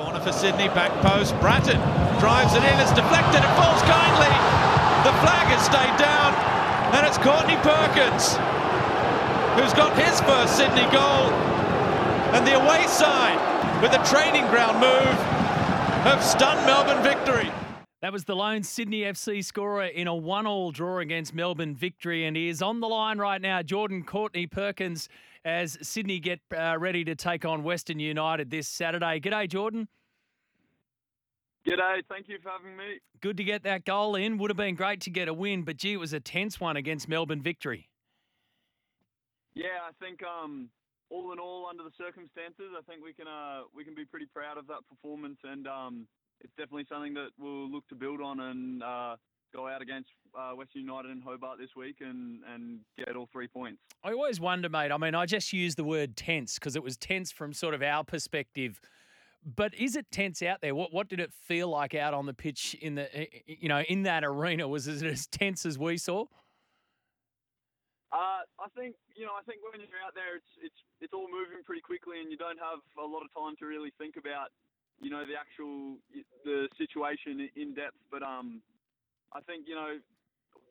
Corner 0.00 0.20
for 0.20 0.32
Sydney, 0.32 0.68
back 0.68 0.88
post. 1.04 1.36
Brattan 1.44 1.76
drives 2.20 2.54
it 2.54 2.64
in, 2.64 2.80
it's 2.80 2.96
deflected, 2.96 3.44
it 3.44 3.52
falls 3.60 3.84
kindly. 3.84 4.32
The 5.04 5.12
flag 5.20 5.44
has 5.52 5.60
stayed 5.60 5.92
down, 6.00 6.32
and 6.96 7.04
it's 7.04 7.20
Courtney 7.20 7.60
Perkins 7.60 8.40
who's 9.60 9.76
got 9.76 9.92
his 10.00 10.16
first 10.24 10.56
Sydney 10.56 10.88
goal. 10.88 11.28
And 12.32 12.46
the 12.48 12.56
away 12.56 12.86
side, 12.88 13.36
with 13.82 13.92
a 13.92 14.00
training 14.08 14.48
ground 14.48 14.80
move, 14.80 15.18
have 16.08 16.24
stunned 16.24 16.64
Melbourne 16.64 17.02
victory. 17.02 17.52
That 18.02 18.14
was 18.14 18.24
the 18.24 18.34
lone 18.34 18.62
Sydney 18.62 19.02
FC 19.02 19.44
scorer 19.44 19.84
in 19.84 20.06
a 20.06 20.14
one-all 20.14 20.70
draw 20.72 21.00
against 21.00 21.34
Melbourne 21.34 21.74
victory, 21.74 22.24
and 22.24 22.34
he 22.34 22.48
is 22.48 22.62
on 22.62 22.80
the 22.80 22.88
line 22.88 23.18
right 23.18 23.40
now. 23.40 23.60
Jordan 23.60 24.04
Courtney 24.04 24.46
Perkins, 24.46 25.10
as 25.44 25.76
Sydney 25.82 26.18
get 26.18 26.40
uh, 26.56 26.78
ready 26.78 27.04
to 27.04 27.14
take 27.14 27.44
on 27.44 27.62
Western 27.62 28.00
United 28.00 28.50
this 28.50 28.66
Saturday. 28.68 29.20
G'day, 29.20 29.46
Jordan. 29.50 29.86
G'day, 31.66 32.02
thank 32.08 32.26
you 32.26 32.38
for 32.42 32.48
having 32.48 32.74
me. 32.74 33.00
Good 33.20 33.36
to 33.36 33.44
get 33.44 33.64
that 33.64 33.84
goal 33.84 34.14
in. 34.14 34.38
Would 34.38 34.48
have 34.48 34.56
been 34.56 34.76
great 34.76 35.02
to 35.02 35.10
get 35.10 35.28
a 35.28 35.34
win, 35.34 35.64
but 35.64 35.76
gee, 35.76 35.92
it 35.92 35.98
was 35.98 36.14
a 36.14 36.20
tense 36.20 36.58
one 36.58 36.78
against 36.78 37.06
Melbourne 37.06 37.42
victory. 37.42 37.90
Yeah, 39.52 39.84
I 39.86 39.90
think 40.02 40.20
um, 40.22 40.70
all 41.10 41.32
in 41.32 41.38
all, 41.38 41.66
under 41.68 41.82
the 41.82 41.92
circumstances, 41.98 42.72
I 42.78 42.80
think 42.90 43.04
we 43.04 43.12
can 43.12 43.26
uh, 43.28 43.64
we 43.76 43.84
can 43.84 43.94
be 43.94 44.06
pretty 44.06 44.26
proud 44.32 44.56
of 44.56 44.66
that 44.68 44.88
performance, 44.88 45.36
and 45.44 45.66
um, 45.66 46.06
it's 46.40 46.52
definitely 46.56 46.86
something 46.88 47.14
that 47.14 47.28
we'll 47.38 47.70
look 47.70 47.86
to 47.88 47.94
build 47.94 48.20
on 48.20 48.40
and 48.40 48.82
uh, 48.82 49.16
go 49.52 49.68
out 49.68 49.82
against 49.82 50.10
uh, 50.38 50.52
Western 50.52 50.82
United 50.82 51.10
and 51.10 51.22
Hobart 51.22 51.58
this 51.58 51.70
week 51.76 51.96
and 52.00 52.40
and 52.54 52.80
get 52.96 53.16
all 53.16 53.28
three 53.32 53.48
points. 53.48 53.80
I 54.02 54.12
always 54.12 54.40
wonder, 54.40 54.68
mate. 54.68 54.92
I 54.92 54.96
mean, 54.96 55.14
I 55.14 55.26
just 55.26 55.52
use 55.52 55.74
the 55.74 55.84
word 55.84 56.16
tense 56.16 56.54
because 56.54 56.76
it 56.76 56.82
was 56.82 56.96
tense 56.96 57.30
from 57.30 57.52
sort 57.52 57.74
of 57.74 57.82
our 57.82 58.04
perspective. 58.04 58.80
But 59.44 59.74
is 59.74 59.96
it 59.96 60.06
tense 60.10 60.42
out 60.42 60.60
there? 60.60 60.74
What 60.74 60.92
what 60.92 61.08
did 61.08 61.20
it 61.20 61.32
feel 61.32 61.68
like 61.68 61.94
out 61.94 62.14
on 62.14 62.26
the 62.26 62.34
pitch 62.34 62.76
in 62.80 62.94
the 62.94 63.08
you 63.46 63.68
know 63.68 63.80
in 63.80 64.02
that 64.02 64.24
arena? 64.24 64.68
Was 64.68 64.86
it 64.86 65.02
as 65.02 65.26
tense 65.26 65.64
as 65.64 65.78
we 65.78 65.96
saw? 65.96 66.26
Uh, 68.12 68.42
I 68.58 68.68
think 68.76 68.96
you 69.14 69.24
know. 69.24 69.32
I 69.38 69.42
think 69.46 69.62
when 69.62 69.80
you're 69.80 70.02
out 70.04 70.14
there, 70.14 70.36
it's 70.36 70.52
it's 70.62 70.80
it's 71.00 71.14
all 71.14 71.30
moving 71.30 71.62
pretty 71.64 71.80
quickly, 71.80 72.20
and 72.20 72.30
you 72.30 72.36
don't 72.36 72.58
have 72.58 72.82
a 72.98 73.06
lot 73.06 73.22
of 73.22 73.30
time 73.32 73.56
to 73.62 73.66
really 73.66 73.92
think 73.98 74.16
about 74.18 74.50
you 75.00 75.10
know 75.10 75.24
the 75.24 75.34
actual 75.34 75.96
the 76.44 76.68
situation 76.76 77.48
in 77.56 77.74
depth. 77.74 77.96
But 78.10 78.22
um, 78.22 78.60
I 79.32 79.40
think 79.40 79.66
you 79.66 79.74
know 79.74 79.98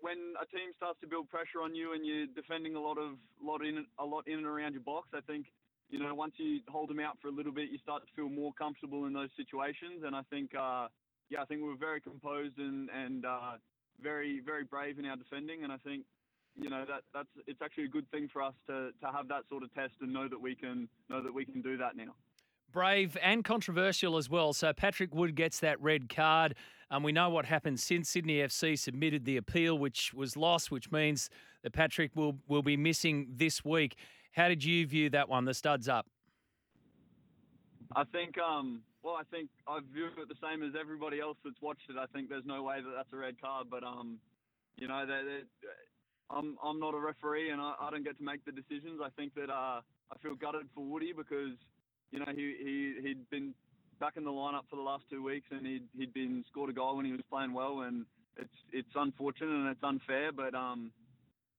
when 0.00 0.34
a 0.36 0.46
team 0.46 0.70
starts 0.76 1.00
to 1.00 1.06
build 1.06 1.30
pressure 1.30 1.62
on 1.62 1.74
you 1.74 1.94
and 1.94 2.04
you're 2.04 2.26
defending 2.26 2.74
a 2.74 2.80
lot 2.80 2.98
of 2.98 3.16
lot 3.42 3.64
in 3.64 3.86
a 3.98 4.04
lot 4.04 4.26
in 4.26 4.38
and 4.38 4.46
around 4.46 4.72
your 4.72 4.82
box, 4.82 5.08
I 5.14 5.20
think 5.20 5.46
you 5.88 5.98
know 5.98 6.14
once 6.14 6.34
you 6.36 6.60
hold 6.68 6.90
them 6.90 7.00
out 7.00 7.18
for 7.22 7.28
a 7.28 7.32
little 7.32 7.52
bit, 7.52 7.70
you 7.70 7.78
start 7.78 8.02
to 8.02 8.12
feel 8.14 8.28
more 8.28 8.52
comfortable 8.58 9.06
in 9.06 9.12
those 9.12 9.30
situations. 9.36 10.02
And 10.04 10.14
I 10.14 10.22
think 10.28 10.50
uh, 10.54 10.88
yeah, 11.30 11.42
I 11.42 11.44
think 11.46 11.62
we 11.62 11.68
were 11.68 11.80
very 11.80 12.00
composed 12.00 12.58
and 12.58 12.90
and 12.90 13.24
uh, 13.24 13.56
very 14.02 14.40
very 14.44 14.64
brave 14.64 14.98
in 14.98 15.06
our 15.06 15.16
defending. 15.16 15.64
And 15.64 15.72
I 15.72 15.78
think 15.78 16.04
you 16.56 16.70
know 16.70 16.84
that 16.88 17.02
that's 17.14 17.30
it's 17.46 17.62
actually 17.62 17.84
a 17.84 17.94
good 17.94 18.10
thing 18.10 18.28
for 18.32 18.42
us 18.42 18.54
to 18.66 18.90
to 19.00 19.06
have 19.12 19.28
that 19.28 19.44
sort 19.48 19.62
of 19.62 19.72
test 19.74 19.94
and 20.00 20.12
know 20.12 20.28
that 20.28 20.40
we 20.40 20.54
can 20.54 20.88
know 21.08 21.22
that 21.22 21.32
we 21.32 21.44
can 21.44 21.62
do 21.62 21.76
that 21.78 21.96
now. 21.96 22.14
Brave 22.72 23.16
and 23.22 23.44
controversial 23.44 24.16
as 24.16 24.28
well. 24.28 24.52
So 24.52 24.72
Patrick 24.72 25.14
Wood 25.14 25.34
gets 25.34 25.60
that 25.60 25.80
red 25.80 26.08
card. 26.08 26.54
Um, 26.90 27.02
we 27.02 27.12
know 27.12 27.30
what 27.30 27.46
happened 27.46 27.80
since 27.80 28.10
Sydney 28.10 28.36
FC 28.36 28.78
submitted 28.78 29.24
the 29.24 29.36
appeal, 29.36 29.78
which 29.78 30.14
was 30.14 30.36
lost, 30.36 30.70
which 30.70 30.90
means 30.92 31.30
that 31.62 31.72
Patrick 31.72 32.12
will 32.14 32.38
will 32.46 32.62
be 32.62 32.76
missing 32.76 33.26
this 33.34 33.64
week. 33.64 33.96
How 34.32 34.48
did 34.48 34.62
you 34.62 34.86
view 34.86 35.10
that 35.10 35.28
one? 35.28 35.46
The 35.46 35.54
studs 35.54 35.88
up. 35.88 36.06
I 37.94 38.04
think, 38.04 38.36
um, 38.38 38.82
well, 39.02 39.14
I 39.14 39.22
think 39.30 39.48
I 39.66 39.80
view 39.92 40.06
it 40.06 40.28
the 40.28 40.34
same 40.42 40.62
as 40.62 40.74
everybody 40.78 41.20
else 41.20 41.38
that's 41.44 41.60
watched 41.62 41.88
it. 41.88 41.96
I 41.98 42.06
think 42.12 42.28
there's 42.28 42.44
no 42.44 42.62
way 42.62 42.76
that 42.76 42.92
that's 42.94 43.12
a 43.12 43.16
red 43.16 43.40
card, 43.40 43.68
but 43.70 43.82
um, 43.82 44.18
you 44.76 44.86
know, 44.86 45.06
they're, 45.06 45.42
I'm 46.30 46.56
I'm 46.62 46.78
not 46.78 46.94
a 46.94 46.98
referee 46.98 47.50
and 47.50 47.60
I, 47.60 47.74
I 47.80 47.90
don't 47.90 48.04
get 48.04 48.18
to 48.18 48.24
make 48.24 48.44
the 48.44 48.52
decisions. 48.52 49.00
I 49.02 49.08
think 49.16 49.34
that 49.34 49.50
uh, 49.50 49.80
I 49.80 50.18
feel 50.22 50.34
gutted 50.34 50.66
for 50.74 50.84
Woody 50.84 51.12
because 51.16 51.56
you 52.10 52.18
know 52.18 52.32
he, 52.34 52.54
he 52.62 53.08
he'd 53.08 53.30
been 53.30 53.54
back 54.00 54.16
in 54.16 54.24
the 54.24 54.30
lineup 54.30 54.62
for 54.68 54.76
the 54.76 54.82
last 54.82 55.04
two 55.10 55.22
weeks 55.22 55.46
and 55.50 55.66
he'd 55.66 55.84
he'd 55.96 56.12
been 56.12 56.44
scored 56.50 56.70
a 56.70 56.72
goal 56.72 56.96
when 56.96 57.06
he 57.06 57.12
was 57.12 57.22
playing 57.30 57.52
well 57.52 57.82
and 57.82 58.06
it's 58.36 58.54
it's 58.72 58.88
unfortunate 58.94 59.50
and 59.50 59.68
it's 59.68 59.82
unfair, 59.82 60.32
but 60.32 60.54
um, 60.54 60.90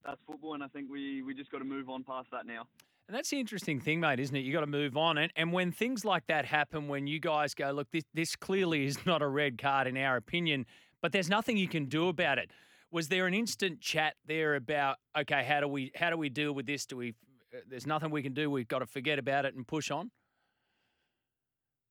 that's 0.06 0.20
football 0.28 0.54
and 0.54 0.64
I 0.64 0.68
think 0.68 0.90
we 0.92 1.22
we 1.24 1.34
just 1.34 1.52
got 1.52 1.60
to 1.60 1.66
move 1.66 1.90
on 1.90 2.04
past 2.04 2.28
that 2.32 2.46
now. 2.46 2.68
And 3.08 3.16
that's 3.16 3.30
the 3.30 3.40
interesting 3.40 3.80
thing, 3.80 4.02
mate, 4.02 4.20
isn't 4.20 4.36
it? 4.36 4.40
You 4.40 4.52
got 4.52 4.62
to 4.62 4.68
move 4.68 4.98
on. 4.98 5.18
And, 5.18 5.32
and 5.38 5.54
when 5.54 5.72
things 5.72 6.04
like 6.04 6.28
that 6.28 6.44
happen, 6.44 6.90
when 6.90 7.08
you 7.08 7.22
guys 7.22 7.54
go, 7.54 7.72
look, 7.72 7.90
this, 7.90 8.04
this 8.14 8.36
clearly 8.36 8.86
is 8.86 9.06
not 9.06 9.22
a 9.22 9.28
red 9.28 9.58
card 9.58 9.88
in 9.88 9.96
our 9.96 10.18
opinion, 10.18 10.66
but 11.02 11.14
there's 11.14 11.30
nothing 11.30 11.56
you 11.56 11.70
can 11.70 11.86
do 11.86 12.10
about 12.10 12.38
it 12.38 12.52
was 12.92 13.10
there 13.10 13.28
an 13.28 13.34
instant 13.34 13.82
chat 13.82 14.16
there 14.26 14.56
about 14.56 14.98
okay, 15.18 15.44
how 15.44 15.60
do 15.60 15.68
we 15.68 15.92
how 15.96 16.10
do 16.10 16.18
we 16.18 16.30
deal 16.30 16.54
with 16.54 16.66
this? 16.66 16.86
Do 16.86 16.98
we? 16.98 17.16
Uh, 17.54 17.60
there's 17.70 17.88
nothing 17.88 18.12
we 18.12 18.22
can 18.22 18.34
do. 18.34 18.50
We've 18.50 18.68
got 18.68 18.80
to 18.80 18.86
forget 18.86 19.20
about 19.20 19.46
it 19.46 19.56
and 19.56 19.68
push 19.68 19.92
on. 19.92 20.12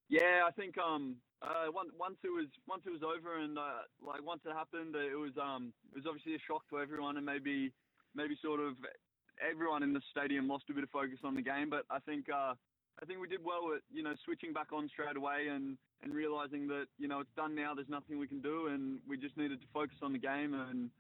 Yeah, 0.09 0.47
I 0.47 0.53
think 0.53 0.79
um, 0.79 1.17
uh, 1.43 1.67
once, 1.73 2.19
it 2.23 2.29
was 2.29 2.47
once 2.69 2.83
it 2.87 2.91
was 2.91 3.03
over 3.03 3.39
and 3.39 3.59
uh, 3.59 3.85
like 4.05 4.25
once 4.25 4.41
it 4.47 4.53
happened, 4.53 4.95
it 4.95 5.19
was 5.19 5.33
um, 5.41 5.73
it 5.91 5.97
was 5.97 6.07
obviously 6.07 6.35
a 6.35 6.43
shock 6.47 6.63
to 6.71 6.79
everyone 6.79 7.17
and 7.17 7.27
maybe 7.27 7.73
maybe 8.15 8.39
sort 8.43 8.61
of 8.61 8.75
everyone 9.43 9.83
in 9.83 9.93
the 9.93 10.01
stadium 10.11 10.49
lost 10.49 10.65
a 10.71 10.75
bit 10.75 10.85
of 10.85 10.91
focus 10.91 11.19
on 11.25 11.35
the 11.35 11.43
game. 11.43 11.69
But 11.71 11.85
I 11.91 11.99
think 12.01 12.27
uh, 12.31 12.55
I 13.03 13.05
think 13.07 13.21
we 13.21 13.29
did 13.29 13.45
well 13.45 13.75
at 13.75 13.83
you 13.93 14.03
know 14.03 14.15
switching 14.25 14.53
back 14.53 14.73
on 14.73 14.89
straight 14.89 15.17
away 15.17 15.49
and 15.51 15.77
and 16.03 16.15
realizing 16.15 16.69
that 16.69 16.87
you 16.99 17.09
know 17.09 17.21
it's 17.21 17.35
done 17.37 17.55
now. 17.55 17.75
There's 17.75 17.89
nothing 17.89 18.19
we 18.19 18.29
can 18.29 18.41
do, 18.41 18.69
and 18.69 19.01
we 19.09 19.17
just 19.19 19.37
needed 19.37 19.61
to 19.61 19.67
focus 19.75 19.99
on 20.03 20.13
the 20.13 20.19
game 20.19 20.55
and 20.55 20.91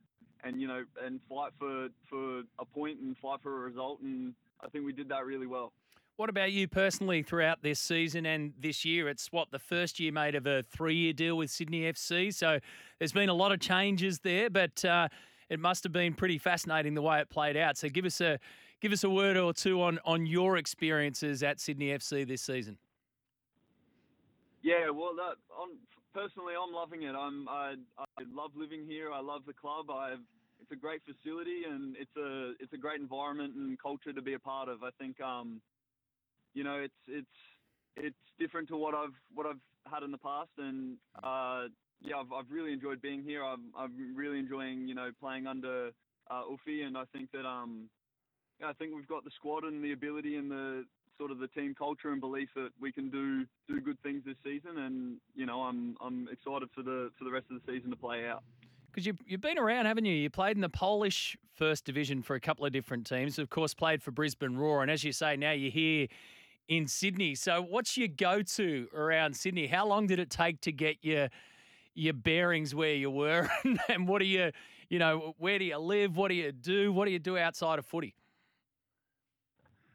and 0.44 0.60
you 0.60 0.68
know 0.68 0.84
and 1.04 1.20
fight 1.28 1.52
for 1.58 1.88
for 2.10 2.42
a 2.58 2.64
point 2.64 2.98
and 3.00 3.16
fight 3.18 3.40
for 3.42 3.56
a 3.56 3.60
result. 3.70 4.00
And 4.00 4.34
I 4.60 4.68
think 4.68 4.84
we 4.84 4.92
did 4.92 5.08
that 5.08 5.24
really 5.24 5.46
well. 5.46 5.72
What 6.16 6.30
about 6.30 6.50
you 6.50 6.66
personally 6.66 7.22
throughout 7.22 7.62
this 7.62 7.78
season 7.78 8.24
and 8.24 8.54
this 8.58 8.86
year? 8.86 9.06
It's 9.10 9.30
what 9.32 9.50
the 9.50 9.58
first 9.58 10.00
year 10.00 10.12
made 10.12 10.34
of 10.34 10.46
a 10.46 10.62
three-year 10.62 11.12
deal 11.12 11.36
with 11.36 11.50
Sydney 11.50 11.82
FC, 11.82 12.32
so 12.32 12.58
there's 12.98 13.12
been 13.12 13.28
a 13.28 13.34
lot 13.34 13.52
of 13.52 13.60
changes 13.60 14.20
there, 14.20 14.48
but 14.48 14.82
uh, 14.82 15.08
it 15.50 15.60
must 15.60 15.82
have 15.82 15.92
been 15.92 16.14
pretty 16.14 16.38
fascinating 16.38 16.94
the 16.94 17.02
way 17.02 17.20
it 17.20 17.28
played 17.28 17.54
out. 17.54 17.76
So 17.76 17.90
give 17.90 18.06
us 18.06 18.22
a 18.22 18.38
give 18.80 18.92
us 18.92 19.04
a 19.04 19.10
word 19.10 19.36
or 19.36 19.52
two 19.52 19.82
on 19.82 19.98
on 20.06 20.24
your 20.24 20.56
experiences 20.56 21.42
at 21.42 21.60
Sydney 21.60 21.88
FC 21.88 22.26
this 22.26 22.40
season. 22.40 22.78
Yeah, 24.62 24.88
well, 24.88 25.12
personally, 26.14 26.54
I'm 26.58 26.72
loving 26.72 27.02
it. 27.02 27.14
I'm, 27.14 27.46
I, 27.46 27.74
I 27.98 28.22
love 28.32 28.52
living 28.56 28.86
here. 28.88 29.12
I 29.12 29.20
love 29.20 29.42
the 29.46 29.52
club. 29.52 29.90
I've, 29.90 30.24
it's 30.62 30.72
a 30.72 30.76
great 30.76 31.02
facility 31.04 31.64
and 31.70 31.94
it's 32.00 32.16
a, 32.16 32.54
it's 32.58 32.72
a 32.72 32.78
great 32.78 33.00
environment 33.00 33.54
and 33.54 33.78
culture 33.78 34.14
to 34.14 34.22
be 34.22 34.32
a 34.32 34.38
part 34.38 34.68
of. 34.68 34.82
I 34.82 34.88
think, 34.98 35.20
um, 35.20 35.60
you 36.56 36.64
know, 36.64 36.76
it's, 36.76 36.94
it's, 37.06 37.36
it's 37.96 38.16
different 38.38 38.68
to 38.68 38.76
what 38.76 38.94
I've, 38.94 39.14
what 39.34 39.46
I've 39.46 39.60
had 39.92 40.02
in 40.02 40.10
the 40.10 40.18
past, 40.18 40.50
and 40.58 40.96
uh, 41.22 41.68
yeah, 42.00 42.16
I've, 42.16 42.32
I've 42.32 42.50
really 42.50 42.72
enjoyed 42.72 43.00
being 43.00 43.22
here. 43.22 43.44
I'm, 43.44 43.72
I'm 43.78 44.16
really 44.16 44.38
enjoying, 44.38 44.88
you 44.88 44.94
know, 44.94 45.10
playing 45.20 45.46
under 45.46 45.90
uh, 46.30 46.42
and 46.66 46.98
I 46.98 47.04
think 47.12 47.30
that, 47.32 47.46
um, 47.46 47.88
yeah, 48.60 48.68
I 48.68 48.72
think 48.72 48.94
we've 48.94 49.06
got 49.06 49.24
the 49.24 49.30
squad 49.36 49.64
and 49.64 49.84
the 49.84 49.92
ability 49.92 50.36
and 50.36 50.50
the 50.50 50.84
sort 51.18 51.30
of 51.30 51.38
the 51.38 51.48
team 51.48 51.74
culture 51.76 52.10
and 52.10 52.20
belief 52.20 52.48
that 52.54 52.70
we 52.80 52.92
can 52.92 53.10
do 53.10 53.44
do 53.68 53.80
good 53.80 54.00
things 54.02 54.22
this 54.24 54.36
season. 54.44 54.78
And 54.78 55.18
you 55.34 55.46
know, 55.46 55.60
I'm 55.62 55.96
I'm 56.00 56.28
excited 56.30 56.68
for 56.74 56.82
the 56.82 57.10
for 57.18 57.24
the 57.24 57.30
rest 57.30 57.46
of 57.50 57.60
the 57.60 57.72
season 57.72 57.90
to 57.90 57.96
play 57.96 58.26
out. 58.26 58.42
Because 58.90 59.06
you, 59.06 59.14
you've 59.26 59.42
been 59.42 59.58
around, 59.58 59.84
haven't 59.84 60.06
you? 60.06 60.14
You 60.14 60.30
played 60.30 60.56
in 60.56 60.62
the 60.62 60.70
Polish 60.70 61.36
First 61.54 61.84
Division 61.84 62.22
for 62.22 62.34
a 62.34 62.40
couple 62.40 62.64
of 62.64 62.72
different 62.72 63.06
teams. 63.06 63.38
Of 63.38 63.50
course, 63.50 63.74
played 63.74 64.02
for 64.02 64.10
Brisbane 64.10 64.56
Roar, 64.56 64.80
and 64.80 64.90
as 64.90 65.04
you 65.04 65.12
say, 65.12 65.36
now 65.36 65.52
you're 65.52 65.70
here 65.70 66.08
in 66.68 66.86
Sydney. 66.86 67.34
So, 67.34 67.62
what's 67.62 67.96
your 67.96 68.08
go-to 68.08 68.88
around 68.94 69.36
Sydney? 69.36 69.66
How 69.66 69.86
long 69.86 70.06
did 70.06 70.18
it 70.18 70.30
take 70.30 70.60
to 70.62 70.72
get 70.72 70.98
your 71.02 71.28
your 71.94 72.12
bearings 72.12 72.74
where 72.74 72.94
you 72.94 73.10
were, 73.10 73.48
and 73.88 74.06
what 74.06 74.18
do 74.18 74.26
you, 74.26 74.52
you 74.90 74.98
know, 74.98 75.34
where 75.38 75.58
do 75.58 75.64
you 75.64 75.78
live? 75.78 76.16
What 76.16 76.28
do 76.28 76.34
you 76.34 76.52
do? 76.52 76.92
What 76.92 77.06
do 77.06 77.10
you 77.10 77.18
do 77.18 77.38
outside 77.38 77.78
of 77.78 77.86
footy? 77.86 78.14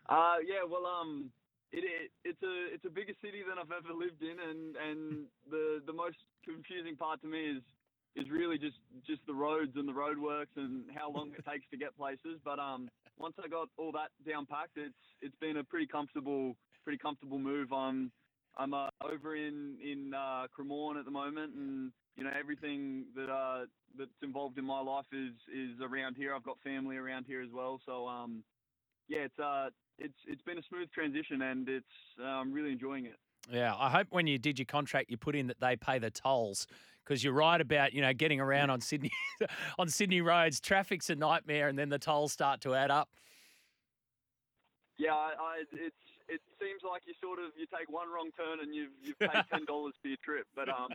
Uh, 0.09 0.35
yeah, 0.45 0.65
well, 0.69 0.85
um, 0.85 1.29
it, 1.71 1.83
it, 1.85 2.11
it's 2.25 2.43
a 2.43 2.73
it's 2.73 2.85
a 2.85 2.89
bigger 2.89 3.13
city 3.23 3.43
than 3.47 3.57
I've 3.57 3.71
ever 3.71 3.93
lived 3.93 4.21
in, 4.21 4.37
and 4.39 4.75
and 4.75 5.25
the 5.49 5.81
the 5.85 5.93
most 5.93 6.17
confusing 6.43 6.95
part 6.95 7.21
to 7.21 7.27
me 7.27 7.57
is 7.57 7.63
is 8.15 8.29
really 8.29 8.57
just 8.57 8.77
just 9.05 9.21
the 9.27 9.33
roads 9.33 9.71
and 9.75 9.87
the 9.87 9.93
roadworks 9.93 10.55
and 10.55 10.85
how 10.93 11.11
long 11.11 11.31
it 11.37 11.45
takes 11.49 11.65
to 11.71 11.77
get 11.77 11.95
places. 11.97 12.39
But 12.43 12.59
um, 12.59 12.89
once 13.17 13.35
I 13.43 13.47
got 13.47 13.69
all 13.77 13.91
that 13.93 14.09
down 14.29 14.45
packed, 14.45 14.77
it's 14.77 14.93
it's 15.21 15.35
been 15.39 15.57
a 15.57 15.63
pretty 15.63 15.87
comfortable 15.87 16.55
pretty 16.83 16.97
comfortable 16.97 17.39
move. 17.39 17.71
I'm 17.71 18.11
I'm 18.57 18.73
uh, 18.73 18.89
over 19.03 19.35
in 19.35 19.77
in 19.81 20.13
uh, 20.13 20.47
Cremorne 20.57 20.99
at 20.99 21.05
the 21.05 21.11
moment, 21.11 21.53
and 21.55 21.91
you 22.17 22.23
know 22.23 22.31
everything 22.37 23.05
that 23.15 23.29
uh, 23.29 23.65
that's 23.97 24.09
involved 24.21 24.57
in 24.57 24.65
my 24.65 24.81
life 24.81 25.05
is 25.13 25.33
is 25.53 25.79
around 25.81 26.15
here. 26.15 26.35
I've 26.35 26.43
got 26.43 26.57
family 26.63 26.97
around 26.97 27.25
here 27.27 27.41
as 27.41 27.49
well, 27.53 27.79
so 27.85 28.07
um, 28.07 28.43
yeah, 29.07 29.19
it's 29.19 29.39
uh 29.39 29.69
it's 29.97 30.17
it's 30.27 30.41
been 30.41 30.57
a 30.57 30.63
smooth 30.69 30.91
transition 30.91 31.41
and 31.43 31.69
it's 31.69 31.85
uh, 32.19 32.23
I'm 32.23 32.51
really 32.51 32.71
enjoying 32.71 33.05
it. 33.05 33.17
Yeah, 33.49 33.73
I 33.77 33.89
hope 33.89 34.07
when 34.11 34.27
you 34.27 34.37
did 34.37 34.59
your 34.59 34.65
contract, 34.65 35.09
you 35.09 35.17
put 35.17 35.35
in 35.35 35.47
that 35.47 35.59
they 35.59 35.75
pay 35.75 35.99
the 35.99 36.11
tolls 36.11 36.67
because 37.03 37.23
you're 37.23 37.33
right 37.33 37.59
about 37.59 37.93
you 37.93 38.01
know 38.01 38.13
getting 38.13 38.39
around 38.39 38.69
on 38.69 38.81
Sydney 38.81 39.11
on 39.79 39.89
Sydney 39.89 40.21
roads. 40.21 40.59
Traffic's 40.59 41.09
a 41.09 41.15
nightmare, 41.15 41.67
and 41.67 41.77
then 41.77 41.89
the 41.89 41.99
tolls 41.99 42.31
start 42.31 42.61
to 42.61 42.75
add 42.75 42.91
up. 42.91 43.09
Yeah, 44.97 45.13
I, 45.13 45.33
I, 45.39 45.63
it's 45.73 45.95
it 46.27 46.41
seems 46.59 46.81
like 46.89 47.01
you 47.05 47.13
sort 47.21 47.39
of 47.39 47.51
you 47.57 47.65
take 47.65 47.89
one 47.91 48.07
wrong 48.13 48.29
turn 48.37 48.59
and 48.61 48.75
you've 48.75 48.91
you've 49.01 49.19
paid 49.19 49.43
ten 49.51 49.65
dollars 49.65 49.93
for 50.01 50.07
your 50.07 50.17
trip, 50.23 50.47
but 50.55 50.69
um. 50.69 50.89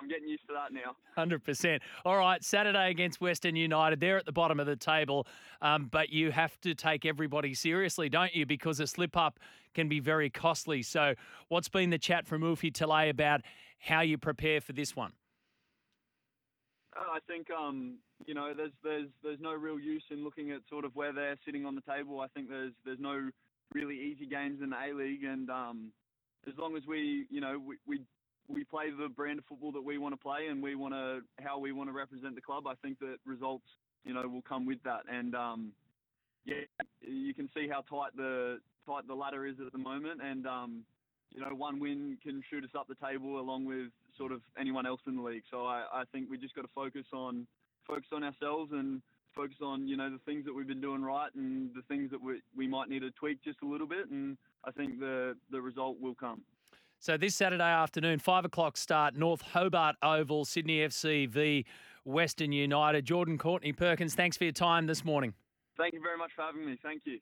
I'm 0.00 0.08
getting 0.08 0.28
used 0.28 0.46
to 0.48 0.54
that 0.54 0.72
now. 0.72 0.96
Hundred 1.14 1.44
percent. 1.44 1.82
All 2.04 2.16
right, 2.16 2.42
Saturday 2.44 2.90
against 2.90 3.20
Western 3.20 3.56
United. 3.56 4.00
They're 4.00 4.18
at 4.18 4.26
the 4.26 4.32
bottom 4.32 4.60
of 4.60 4.66
the 4.66 4.76
table, 4.76 5.26
um, 5.62 5.88
but 5.90 6.10
you 6.10 6.30
have 6.30 6.60
to 6.62 6.74
take 6.74 7.06
everybody 7.06 7.54
seriously, 7.54 8.08
don't 8.08 8.34
you? 8.34 8.46
Because 8.46 8.80
a 8.80 8.86
slip 8.86 9.16
up 9.16 9.38
can 9.74 9.88
be 9.88 10.00
very 10.00 10.30
costly. 10.30 10.82
So, 10.82 11.14
what's 11.48 11.68
been 11.68 11.90
the 11.90 11.98
chat 11.98 12.26
from 12.26 12.42
Ufuk 12.42 12.72
Talay 12.72 13.10
about 13.10 13.42
how 13.78 14.00
you 14.00 14.18
prepare 14.18 14.60
for 14.60 14.72
this 14.72 14.94
one? 14.94 15.12
Uh, 16.96 17.12
I 17.14 17.18
think 17.26 17.48
um, 17.50 17.98
you 18.26 18.34
know 18.34 18.52
there's 18.56 18.72
there's 18.82 19.08
there's 19.22 19.40
no 19.40 19.52
real 19.52 19.78
use 19.78 20.04
in 20.10 20.24
looking 20.24 20.50
at 20.50 20.60
sort 20.68 20.84
of 20.84 20.94
where 20.94 21.12
they're 21.12 21.36
sitting 21.44 21.66
on 21.66 21.74
the 21.74 21.82
table. 21.82 22.20
I 22.20 22.28
think 22.28 22.48
there's 22.48 22.72
there's 22.84 23.00
no 23.00 23.30
really 23.74 23.96
easy 23.96 24.26
games 24.26 24.60
in 24.62 24.70
the 24.70 24.76
A 24.76 24.94
League, 24.94 25.24
and 25.24 25.50
um, 25.50 25.92
as 26.46 26.54
long 26.58 26.76
as 26.76 26.84
we 26.86 27.26
you 27.30 27.40
know 27.40 27.58
we, 27.58 27.76
we 27.86 28.00
we 28.48 28.64
play 28.64 28.86
the 28.90 29.08
brand 29.08 29.38
of 29.38 29.44
football 29.46 29.72
that 29.72 29.82
we 29.82 29.98
want 29.98 30.12
to 30.12 30.20
play 30.20 30.46
and 30.50 30.62
we 30.62 30.74
want 30.74 30.94
to 30.94 31.20
how 31.42 31.58
we 31.58 31.72
want 31.72 31.88
to 31.88 31.92
represent 31.92 32.34
the 32.34 32.40
club. 32.40 32.66
I 32.66 32.74
think 32.82 32.98
that 33.00 33.16
results, 33.24 33.66
you 34.04 34.14
know, 34.14 34.26
will 34.28 34.42
come 34.42 34.66
with 34.66 34.82
that. 34.84 35.02
And 35.10 35.34
um, 35.34 35.72
yeah, 36.44 36.62
you 37.00 37.34
can 37.34 37.48
see 37.54 37.68
how 37.68 37.82
tight 37.82 38.16
the 38.16 38.58
tight 38.86 39.06
the 39.06 39.14
ladder 39.14 39.46
is 39.46 39.56
at 39.64 39.72
the 39.72 39.78
moment. 39.78 40.20
And 40.22 40.46
um, 40.46 40.84
you 41.30 41.40
know, 41.40 41.54
one 41.54 41.80
win 41.80 42.18
can 42.22 42.42
shoot 42.50 42.64
us 42.64 42.70
up 42.78 42.86
the 42.88 42.94
table 42.94 43.40
along 43.40 43.64
with 43.66 43.90
sort 44.16 44.32
of 44.32 44.40
anyone 44.58 44.86
else 44.86 45.00
in 45.06 45.16
the 45.16 45.22
league. 45.22 45.42
So 45.50 45.66
I, 45.66 45.84
I 45.92 46.04
think 46.12 46.30
we 46.30 46.38
just 46.38 46.54
got 46.54 46.62
to 46.62 46.70
focus 46.74 47.06
on 47.12 47.46
focus 47.86 48.08
on 48.12 48.24
ourselves 48.24 48.72
and 48.72 49.02
focus 49.34 49.56
on 49.62 49.86
you 49.86 49.96
know 49.96 50.10
the 50.10 50.20
things 50.24 50.44
that 50.46 50.54
we've 50.54 50.66
been 50.66 50.80
doing 50.80 51.02
right 51.02 51.32
and 51.34 51.74
the 51.74 51.82
things 51.88 52.10
that 52.10 52.22
we 52.22 52.40
we 52.56 52.66
might 52.66 52.88
need 52.88 53.00
to 53.00 53.10
tweak 53.12 53.42
just 53.44 53.58
a 53.62 53.66
little 53.66 53.86
bit. 53.86 54.08
And 54.10 54.36
I 54.64 54.70
think 54.70 55.00
the 55.00 55.34
the 55.50 55.60
result 55.60 56.00
will 56.00 56.14
come. 56.14 56.42
So 57.06 57.16
this 57.16 57.36
Saturday 57.36 57.62
afternoon, 57.62 58.18
five 58.18 58.44
o'clock 58.44 58.76
start, 58.76 59.14
North 59.14 59.40
Hobart 59.40 59.94
Oval, 60.02 60.44
Sydney 60.44 60.78
FC 60.78 61.28
v 61.28 61.64
Western 62.04 62.50
United. 62.50 63.04
Jordan 63.04 63.38
Courtney 63.38 63.72
Perkins, 63.72 64.16
thanks 64.16 64.36
for 64.36 64.42
your 64.42 64.52
time 64.52 64.88
this 64.88 65.04
morning. 65.04 65.32
Thank 65.78 65.94
you 65.94 66.00
very 66.02 66.18
much 66.18 66.32
for 66.34 66.42
having 66.42 66.66
me. 66.66 66.76
Thank 66.82 67.02
you. 67.04 67.20